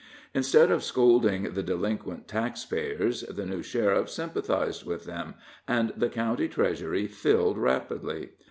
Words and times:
Instead 0.33 0.71
of 0.71 0.83
scolding 0.83 1.53
the 1.53 1.61
delinquent 1.61 2.27
tax 2.27 2.65
payers, 2.65 3.21
the 3.21 3.45
new 3.45 3.61
sheriff 3.61 4.09
sympathized 4.09 4.83
with 4.83 5.05
them, 5.05 5.35
and 5.67 5.93
the 5.95 6.09
county 6.09 6.47
treasury 6.47 7.05
filled 7.05 7.55
rapidly. 7.59 8.29